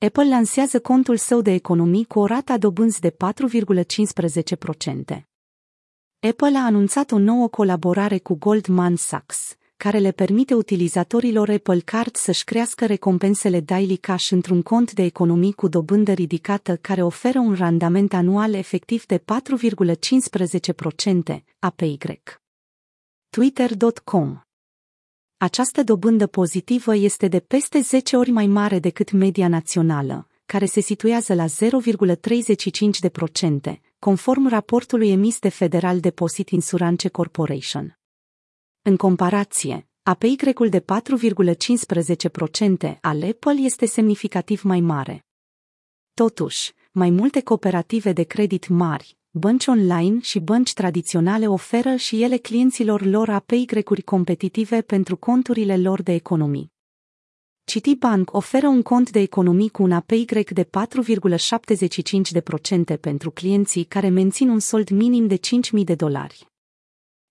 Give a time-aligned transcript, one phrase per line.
[0.00, 3.16] Apple lansează contul său de economii cu o rată a dobânzi de 4,15%.
[6.28, 12.16] Apple a anunțat o nouă colaborare cu Goldman Sachs, care le permite utilizatorilor Apple Card
[12.16, 17.54] să-și crească recompensele Daily Cash într-un cont de economii cu dobândă ridicată care oferă un
[17.54, 19.24] randament anual efectiv de 4,15%,
[21.58, 21.98] APY.
[23.30, 24.47] Twitter.com
[25.40, 30.80] Această dobândă pozitivă este de peste 10 ori mai mare decât media națională, care se
[30.80, 31.50] situează la 0,35%,
[33.98, 37.98] conform raportului emis de Federal Deposit Insurance Corporation.
[38.82, 40.84] În comparație, APY-ul de 4,15%
[43.00, 45.26] al Apple este semnificativ mai mare.
[46.14, 52.36] Totuși, mai multe cooperative de credit mari, bănci online și bănci tradiționale oferă și ele
[52.36, 56.72] clienților lor APY-uri competitive pentru conturile lor de economii.
[57.64, 64.48] Citibank oferă un cont de economii cu un APY de 4,75% pentru clienții care mențin
[64.48, 65.40] un sold minim de 5.000
[65.84, 66.46] de dolari.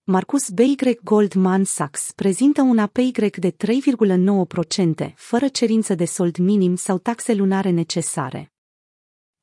[0.03, 0.59] Marcus B.
[1.03, 7.69] Goldman Sachs prezintă un APY de 3,9%, fără cerință de sold minim sau taxe lunare
[7.69, 8.52] necesare.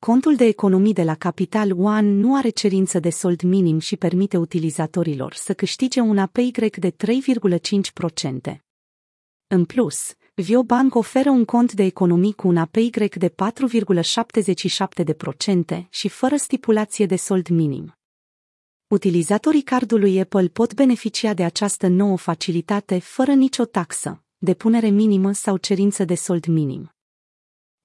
[0.05, 4.37] Contul de economii de la Capital One nu are cerință de sold minim și permite
[4.37, 6.95] utilizatorilor să câștige un APY de 3,5%.
[9.47, 16.35] În plus, Viobank oferă un cont de economii cu un APY de 4,77% și fără
[16.35, 17.93] stipulație de sold minim.
[18.87, 25.57] Utilizatorii cardului Apple pot beneficia de această nouă facilitate fără nicio taxă, depunere minimă sau
[25.57, 26.94] cerință de sold minim.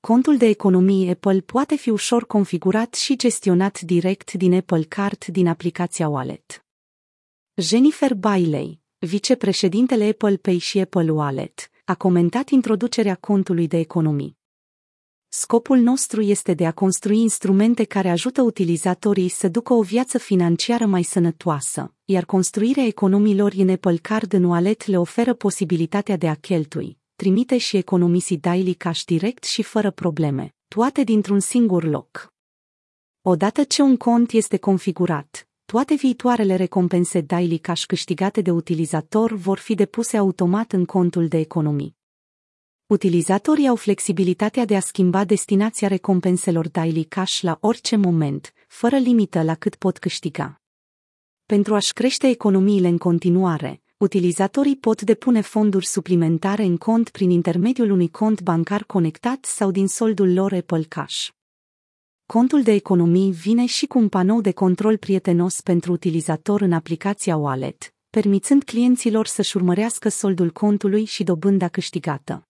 [0.00, 5.46] Contul de economii Apple poate fi ușor configurat și gestionat direct din Apple Card din
[5.46, 6.64] aplicația Wallet.
[7.54, 14.38] Jennifer Bailey, vicepreședintele Apple Pay și Apple Wallet, a comentat introducerea contului de economii.
[15.28, 20.86] Scopul nostru este de a construi instrumente care ajută utilizatorii să ducă o viață financiară
[20.86, 26.34] mai sănătoasă, iar construirea economiilor în Apple Card în wallet le oferă posibilitatea de a
[26.34, 32.32] cheltui, trimite și economisi daily cash direct și fără probleme, toate dintr-un singur loc.
[33.22, 39.58] Odată ce un cont este configurat, toate viitoarele recompense daily cash câștigate de utilizator vor
[39.58, 41.96] fi depuse automat în contul de economii.
[42.86, 49.42] Utilizatorii au flexibilitatea de a schimba destinația recompenselor daily cash la orice moment, fără limită
[49.42, 50.60] la cât pot câștiga.
[51.46, 57.90] Pentru a-și crește economiile în continuare, utilizatorii pot depune fonduri suplimentare în cont prin intermediul
[57.90, 61.28] unui cont bancar conectat sau din soldul lor Apple Cash.
[62.26, 67.36] Contul de economii vine și cu un panou de control prietenos pentru utilizator în aplicația
[67.36, 72.48] Wallet, permițând clienților să-și urmărească soldul contului și dobânda câștigată.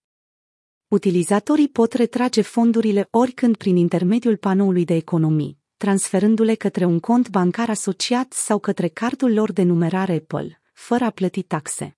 [0.87, 7.69] Utilizatorii pot retrage fondurile oricând prin intermediul panoului de economii, transferându-le către un cont bancar
[7.69, 11.97] asociat sau către cardul lor de numerare Apple, fără a plăti taxe.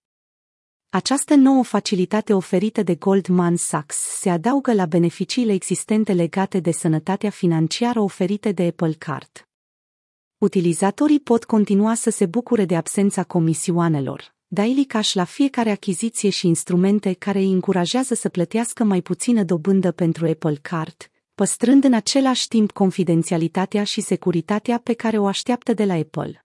[0.90, 7.30] Această nouă facilitate oferită de Goldman Sachs se adaugă la beneficiile existente legate de sănătatea
[7.30, 9.48] financiară oferite de Apple Card.
[10.38, 16.48] Utilizatorii pot continua să se bucure de absența comisioanelor, daily cash la fiecare achiziție și
[16.48, 22.48] instrumente care îi încurajează să plătească mai puțină dobândă pentru Apple Card, păstrând în același
[22.48, 26.43] timp confidențialitatea și securitatea pe care o așteaptă de la Apple.